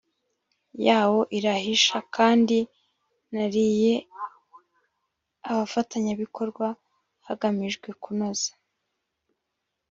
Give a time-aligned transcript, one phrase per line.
[0.87, 2.57] yawo irahisha kandi
[3.33, 3.85] nariy
[5.49, 6.67] abafatanyabikorwa
[7.27, 8.51] hagamijwe kunoza